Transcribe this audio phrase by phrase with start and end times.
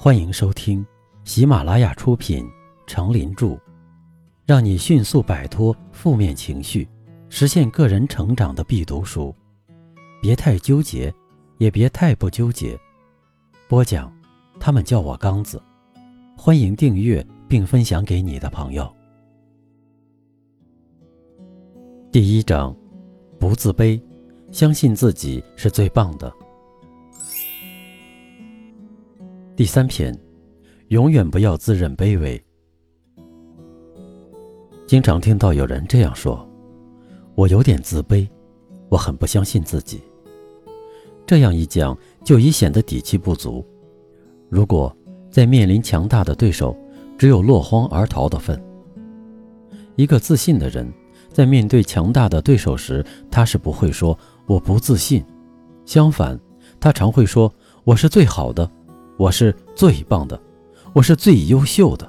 [0.00, 0.86] 欢迎收听
[1.24, 2.44] 喜马拉雅出品
[2.86, 3.46] 《成林著》，
[4.46, 6.88] 让你迅速摆脱负面情绪，
[7.28, 9.34] 实现个人成长的必读书。
[10.22, 11.12] 别太纠结，
[11.56, 12.78] 也别太不纠结。
[13.66, 14.12] 播讲，
[14.60, 15.60] 他们叫我刚子。
[16.36, 18.88] 欢迎订阅并分享给你的朋友。
[22.12, 22.72] 第一章，
[23.36, 24.00] 不自卑，
[24.52, 26.32] 相信自己是最棒的。
[29.58, 30.16] 第三篇，
[30.86, 32.40] 永远不要自认卑微。
[34.86, 36.48] 经常听到有人这样说
[37.34, 38.24] ：“我有点自卑，
[38.88, 40.00] 我很不相信自己。”
[41.26, 43.66] 这样一讲，就已显得底气不足。
[44.48, 44.96] 如果
[45.28, 46.76] 在面临强大的对手，
[47.18, 48.62] 只有落荒而逃的份。
[49.96, 50.88] 一个自信的人，
[51.32, 54.16] 在面对强大的对手时，他是不会说
[54.46, 55.24] “我不自信”，
[55.84, 56.38] 相反，
[56.78, 57.52] 他常会说
[57.82, 58.70] “我是最好的”。
[59.18, 60.40] 我是最棒的，
[60.92, 62.08] 我是最优秀的。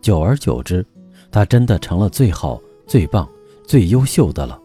[0.00, 0.86] 久而久之，
[1.28, 3.28] 他真的成了最好、最棒、
[3.66, 4.56] 最优秀的了，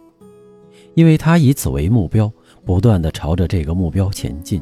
[0.93, 2.31] 因为他以此为目标，
[2.63, 4.61] 不断的朝着这个目标前进，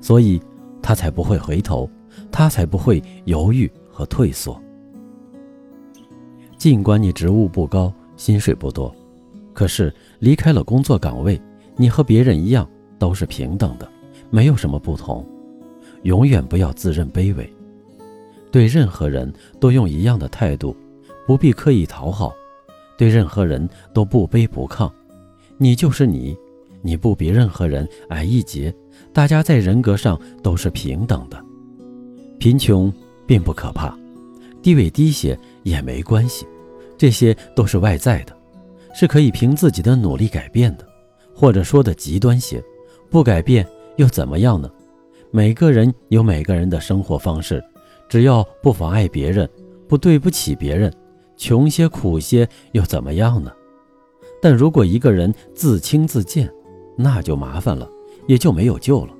[0.00, 0.42] 所以
[0.82, 1.88] 他才不会回头，
[2.32, 4.60] 他才不会犹豫和退缩。
[6.58, 8.92] 尽管你职务不高，薪水不多，
[9.52, 11.40] 可是离开了工作岗位，
[11.76, 13.88] 你和别人一样都是平等的，
[14.30, 15.24] 没有什么不同。
[16.04, 17.52] 永远不要自认卑微，
[18.50, 20.74] 对任何人都用一样的态度，
[21.26, 22.32] 不必刻意讨好，
[22.96, 24.90] 对任何人都不卑不亢。
[25.56, 26.36] 你就是你，
[26.82, 28.74] 你不比任何人矮一截，
[29.12, 31.42] 大家在人格上都是平等的。
[32.38, 32.92] 贫穷
[33.26, 33.96] 并不可怕，
[34.62, 36.46] 地位低些也没关系，
[36.98, 38.36] 这些都是外在的，
[38.94, 40.86] 是可以凭自己的努力改变的。
[41.34, 42.62] 或者说的极端些，
[43.10, 43.66] 不改变
[43.96, 44.70] 又怎么样呢？
[45.36, 47.60] 每个人有每个人的生活方式，
[48.08, 49.50] 只要不妨碍别人，
[49.88, 50.94] 不对不起别人，
[51.36, 53.50] 穷些苦些又怎么样呢？
[54.40, 56.48] 但如果一个人自轻自贱，
[56.96, 57.90] 那就麻烦了，
[58.28, 59.12] 也就没有救了。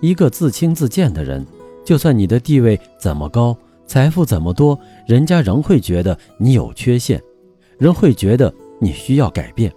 [0.00, 1.46] 一个自轻自贱的人，
[1.84, 3.54] 就算你的地位怎么高，
[3.86, 7.22] 财富怎么多，人家仍会觉得你有缺陷，
[7.76, 9.70] 仍会觉得你需要改变。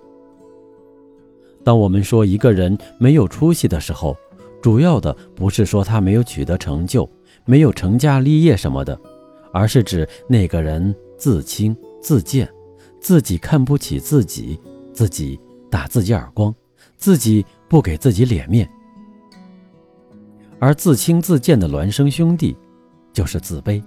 [1.62, 4.16] 当我们说一个人没有出息的时候，
[4.62, 7.09] 主要的不是说他没有取得成就，
[7.45, 9.00] 没有成家立业什么的，
[9.53, 12.50] 而是指那个人自轻自贱，
[13.00, 14.59] 自己看不起自己，
[14.91, 16.53] 自己打自己耳光，
[16.97, 18.68] 自己不给自己脸面。
[20.59, 22.57] 而自轻自贱的孪生兄弟，
[23.13, 23.81] 就是自卑。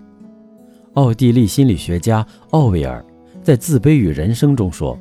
[0.95, 3.05] 奥地利心理学家奥维尔
[3.43, 4.97] 在《自卑与人生》中说：“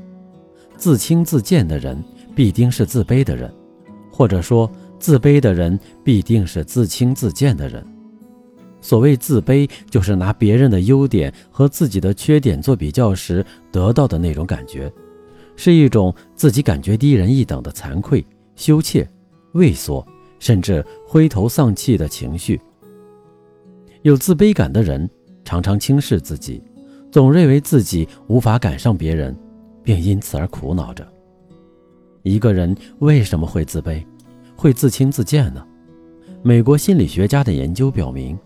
[0.75, 2.03] 自轻自贱的人
[2.36, 3.53] 必定是自卑的人，
[4.12, 4.69] 或者说。”
[5.00, 7.86] 自卑的人必定是自轻自贱的人。
[8.82, 14.92] 所谓自卑，就是拿别人的优点和自己的缺点做比较时得到的那种感觉，
[15.56, 19.08] 是一种自己感觉低人一等的惭愧、羞怯、
[19.52, 20.06] 畏缩，
[20.40, 22.60] 甚至灰头丧气的情绪。
[24.04, 25.10] 有自卑感的人
[25.44, 26.64] 常常轻视自己，
[27.12, 29.38] 总认为自己无法赶上别人，
[29.84, 31.06] 并因此而苦恼着。
[32.24, 34.02] 一个人为什么会自卑？
[34.59, 35.66] 会自轻自贱呢？
[36.44, 38.38] 美国心理学家的研究表明，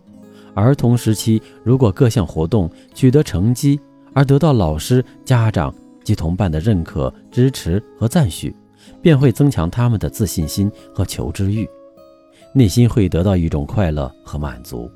[0.53, 3.79] 儿童时期如果各项活动取得成绩，
[4.13, 5.73] 而得到老师、家长
[6.03, 8.55] 及同伴的认可、支持和赞许，
[9.01, 11.67] 便会增强他们的自信心和求知欲，
[12.53, 14.87] 内心会得到一种快乐和满足，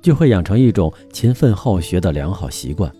[0.00, 2.90] 就会养成一种勤奋好学的良好习惯。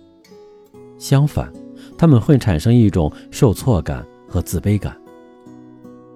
[0.98, 1.50] 相反，
[1.96, 4.94] 他们会产生一种受挫感和自卑感。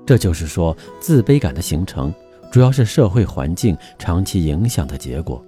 [0.07, 2.15] 这就是说，自卑感的形成
[2.53, 5.45] 主要是社会环境长期影响的结果。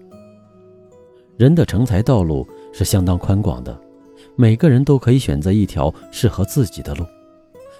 [1.36, 3.80] 人的成才道路是相当宽广的，
[4.34, 7.06] 每个人都可以选择一条适合自己的路。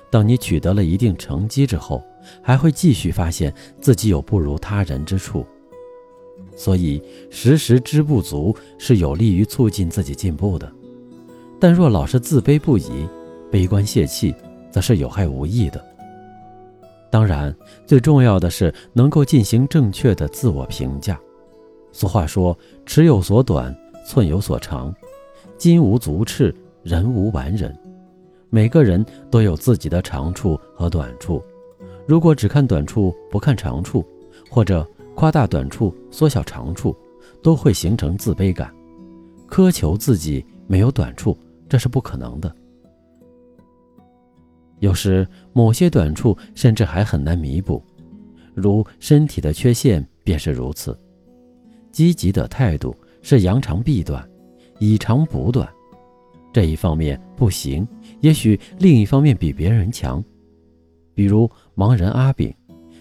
[0.09, 2.01] 当你取得了一定成绩之后，
[2.41, 5.45] 还会继续发现自己有不如他人之处。
[6.57, 10.71] 所以，时时知不足是有利于促进自己进步的。
[11.61, 13.09] 但若老是自卑不已、
[13.51, 14.33] 悲观泄气，
[14.71, 15.85] 则是有害无益的。
[17.11, 17.55] 当然，
[17.87, 21.19] 最重要的是能够进行正确的自我评价。
[21.91, 23.75] 俗话说：“尺有所短，
[24.07, 24.95] 寸有所长，
[25.57, 27.75] 金无足赤，人无完人。”
[28.51, 31.43] 每个人都有自己的长处和短处。
[32.07, 34.05] 如果只看短处不看长处，
[34.51, 36.97] 或者夸大短处缩小长处，
[37.43, 38.73] 都会形成自卑感，
[39.49, 41.37] 苛求自己没有短处，
[41.69, 42.55] 这是不可能的。
[44.81, 47.83] 有时某些短处甚至还很难弥补，
[48.55, 50.97] 如身体的缺陷便是如此。
[51.91, 54.29] 积极的态度是扬长避短，
[54.79, 55.69] 以长补短。
[56.53, 57.87] 这一方面不行，
[58.21, 60.23] 也许另一方面比别人强。
[61.15, 62.55] 比如盲人阿炳，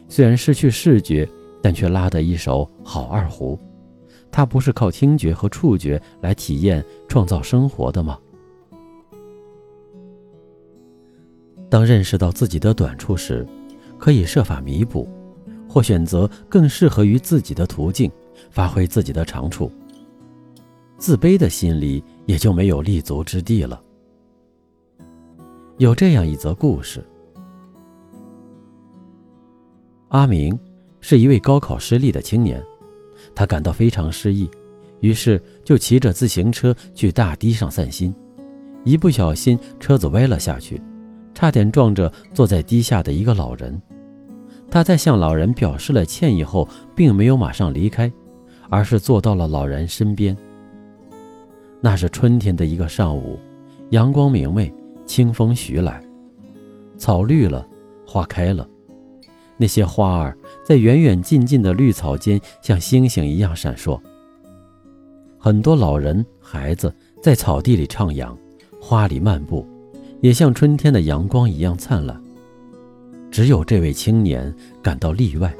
[0.09, 1.27] 虽然失去视觉，
[1.61, 3.57] 但却拉得一手好二胡。
[4.31, 8.19] 他不是靠听觉和触觉来体验创造生活的吗？
[11.69, 13.45] 当认识到自己的短处时，
[13.97, 15.07] 可以设法弥补，
[15.67, 18.09] 或选择更适合于自己的途径，
[18.49, 19.71] 发挥自己的长处。
[20.97, 23.81] 自卑的心理也就没有立足之地了。
[25.77, 27.05] 有这样一则故事：
[30.07, 30.57] 阿明
[31.01, 32.63] 是一位高考失利的青年，
[33.35, 34.49] 他感到非常失意，
[35.01, 38.15] 于是就骑着自行车去大堤上散心，
[38.83, 40.81] 一不小心车子歪了下去。
[41.37, 43.79] 差点撞着坐在地下的一个老人，
[44.71, 48.11] 他在向老人表示了歉意后，并没有马上离开，
[48.71, 50.35] 而是坐到了老人身边。
[51.79, 53.37] 那是春天的一个上午，
[53.91, 54.73] 阳光明媚，
[55.05, 56.03] 清风徐来，
[56.97, 57.63] 草绿了，
[58.03, 58.67] 花开了，
[59.57, 60.35] 那些花儿
[60.65, 64.01] 在远远近近的绿草间像星星一样闪烁。
[65.37, 66.91] 很多老人、孩子
[67.21, 68.35] 在草地里徜徉，
[68.81, 69.63] 花里漫步。
[70.21, 72.21] 也像春天的阳光一样灿烂，
[73.29, 75.53] 只有这位青年感到例外。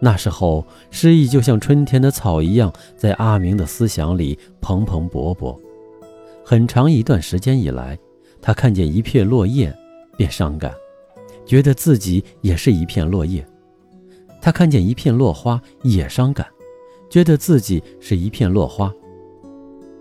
[0.00, 5.54] 那时候，诗意就像春天的草一样，在阿明的思想里蓬蓬勃勃。
[6.42, 7.98] 很长一段时间以来，
[8.40, 9.76] 他看见一片落叶
[10.16, 10.72] 便伤感，
[11.44, 13.42] 觉得自己也是一片落叶；
[14.40, 16.46] 他看见一片落花也伤感，
[17.10, 18.90] 觉得自己是一片落花；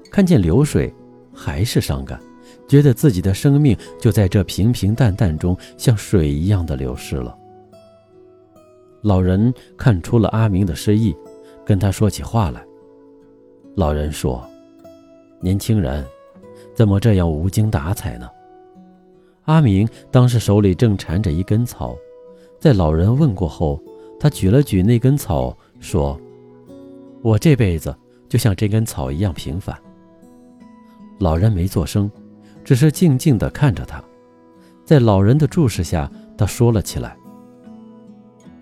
[0.09, 0.93] 看见流水
[1.33, 2.17] 还是伤感。
[2.69, 7.35] 觉得自己的生命就在这平平淡淡中，像水一样的流逝了。
[9.01, 11.15] 老人看出了阿明的失意，
[11.65, 12.63] 跟他说起话来。
[13.75, 14.47] 老人说
[15.41, 16.05] ：“年轻人，
[16.75, 18.29] 怎么这样无精打采呢？”
[19.45, 21.95] 阿明当时手里正缠着一根草，
[22.59, 23.81] 在老人问过后，
[24.19, 26.19] 他举了举那根草，说
[27.23, 27.95] ：“我这辈子
[28.27, 29.75] 就像这根草一样平凡。”
[31.17, 32.11] 老人没作声。
[32.69, 33.99] 只是静静地看着他，
[34.85, 36.07] 在老人的注视下，
[36.37, 37.17] 他说了起来。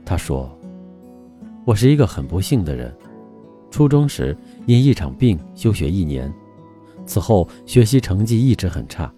[0.06, 0.50] 他说
[1.68, 2.96] ：“我是一个很不幸的人，
[3.70, 4.34] 初中时
[4.66, 6.34] 因一场病休学一年，
[7.06, 9.14] 此后学习成绩一直很差，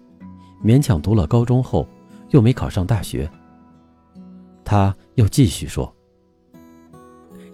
[0.60, 1.86] 勉强读了高中后
[2.30, 3.30] 又没考上大学。”
[4.66, 5.94] 他又继续说：“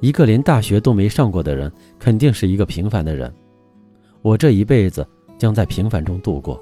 [0.00, 3.30] 一个连大学都没上过的人，肯定是一个平凡的人。
[4.22, 5.06] 我这一辈子
[5.36, 6.58] 将在平凡中度过。”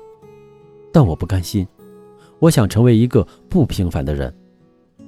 [0.94, 1.66] 但我不甘心，
[2.38, 4.32] 我想成为一个不平凡的人。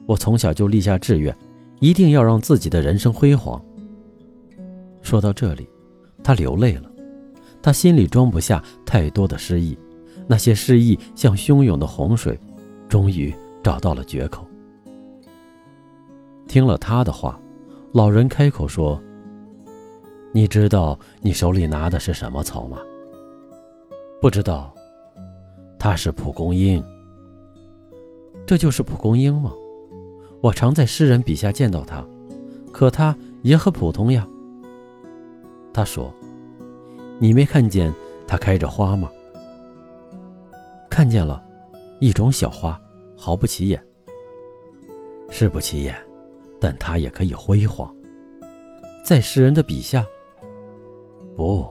[0.05, 1.33] 我从小就立下志愿，
[1.79, 3.65] 一定要让自己的人生辉煌。
[5.01, 5.65] 说到这里，
[6.25, 6.91] 他流泪了，
[7.63, 9.79] 他心里装不下太多的失意，
[10.27, 12.37] 那些失意像汹涌的洪水，
[12.89, 13.33] 终于
[13.63, 14.45] 找到了决口。
[16.49, 17.41] 听了他的话，
[17.93, 19.01] 老人开口说
[20.35, 22.81] ：“你知道你手里拿的是什么草吗？”
[24.21, 24.76] 不知道。
[25.79, 26.83] 他是蒲公英，
[28.47, 29.53] 这就是蒲公英吗？
[30.41, 32.05] 我常在诗人笔下见到他，
[32.73, 34.27] 可他也很普通呀。
[35.73, 36.13] 他说
[37.19, 37.93] ：“你没看见
[38.27, 39.11] 它开着花吗？”
[40.89, 41.43] 看见了，
[42.01, 42.81] 一种小花，
[43.17, 43.83] 毫不起眼。
[45.29, 45.95] 是不起眼，
[46.61, 47.95] 但它也可以辉煌。
[49.05, 50.05] 在诗人的笔下，
[51.37, 51.67] 不。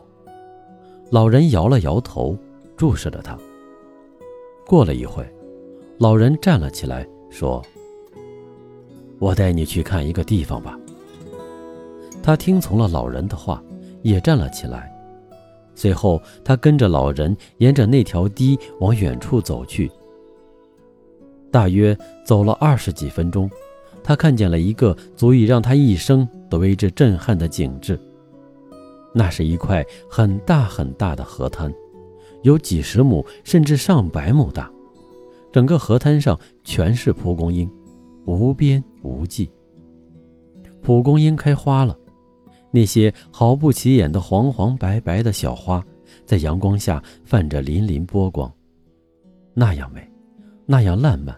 [1.09, 2.37] 老人摇了摇头，
[2.75, 3.37] 注视着他。
[4.67, 5.23] 过了一会，
[5.99, 7.63] 老人站了起来，说
[9.19, 10.77] ：“我带你去看一个地方吧。”
[12.23, 13.63] 他听从了老人的话，
[14.01, 14.91] 也站了起来。
[15.75, 19.91] 随后，他跟着老人沿着那条堤往远处走去。
[21.51, 21.95] 大约
[22.25, 23.47] 走了二十几分钟，
[24.03, 27.99] 他看见了一个足以让他一生都为之震撼的景致。
[29.13, 31.71] 那是一块很大很大的河滩。
[32.45, 34.71] 有几十亩，甚至上百亩大，
[35.51, 37.67] 整个河滩上全是蒲公英，
[38.27, 39.49] 无边无际。
[40.79, 41.97] 蒲公英开花了，
[42.69, 45.83] 那些毫不起眼的黄黄白白的小花，
[46.23, 48.53] 在阳光下泛着粼粼波光，
[49.55, 50.07] 那样美，
[50.67, 51.35] 那样烂漫，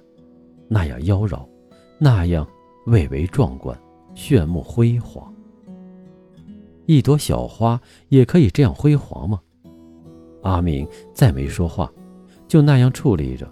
[0.67, 1.47] 那样妖娆，
[1.97, 2.45] 那样
[2.85, 3.79] 蔚为壮观，
[4.13, 5.33] 炫目辉煌。
[6.85, 9.39] 一朵小花也可以这样辉煌吗？
[10.47, 11.91] 阿明再没说话，
[12.47, 13.45] 就那样矗立着。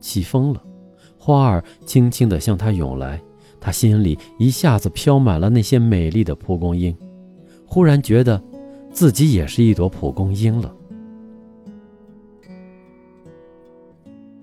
[0.00, 0.60] 起风了，
[1.16, 3.22] 花儿轻轻地向他涌来，
[3.60, 6.94] 他心里一下子飘满了那些美丽的蒲公英。
[7.64, 8.42] 忽然觉得
[8.90, 10.74] 自己也是一朵蒲公英了。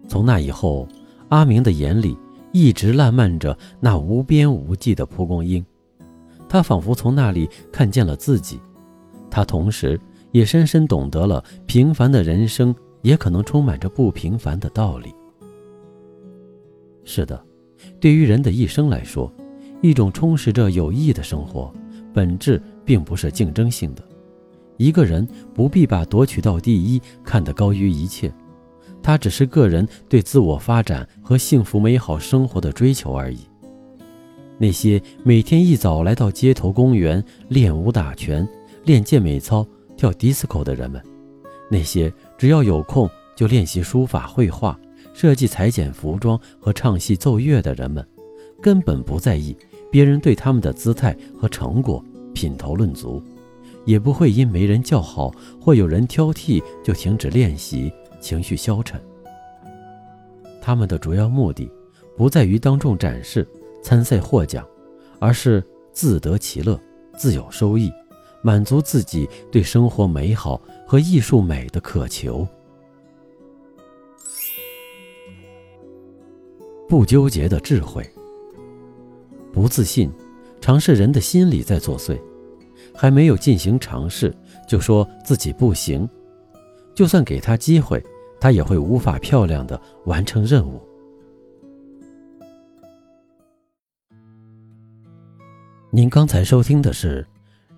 [0.08, 0.88] 从那以后，
[1.28, 2.18] 阿明的眼里
[2.54, 5.64] 一直烂漫着那无边无际的蒲公英，
[6.48, 8.60] 他仿佛从那里看见了自己，
[9.30, 10.00] 他同时
[10.32, 15.14] 也深深懂得了平凡的人生也可能充满着不平凡的道理。
[17.04, 17.44] 是的，
[18.00, 19.32] 对于人的一生来说，
[19.82, 21.74] 一种充实着有意义的生活，
[22.14, 24.04] 本质并不是竞争性的。
[24.78, 28.32] 一个人不必把夺取到第一看得高于一切。
[29.04, 33.40] 他只是个人对自我发展和幸福美好生活的追求而已。
[34.60, 38.48] 那些每天一早来到街头公园练武打拳、
[38.86, 39.66] 练健美操、
[40.02, 41.00] 跳迪斯科的人们，
[41.70, 44.76] 那些只要有空就练习书法、绘画、
[45.14, 48.04] 设计裁剪服装和唱戏奏乐的人们，
[48.60, 49.56] 根本不在意
[49.92, 52.04] 别人对他们的姿态和成果
[52.34, 53.22] 品头论足，
[53.86, 55.32] 也不会因没人叫好
[55.62, 57.94] 或有人挑剔就停止练习。
[58.20, 59.00] 情绪消沉，
[60.60, 61.72] 他们的主要目的
[62.18, 63.48] 不在于当众展示、
[63.84, 64.66] 参赛获奖，
[65.20, 66.80] 而是自得其乐、
[67.16, 67.94] 自有收益，
[68.42, 72.48] 满足自己对生活美好和艺术美的渴求。
[76.88, 78.06] 不纠结的智慧，
[79.54, 80.12] 不自信，
[80.60, 82.20] 常是人的心理在作祟，
[82.94, 84.36] 还没有进行尝试
[84.68, 86.10] 就说自己不行。
[86.94, 88.04] 就算给他机会，
[88.42, 90.82] 他也会无法漂亮的完成任务。
[95.90, 97.26] 您刚才收听的是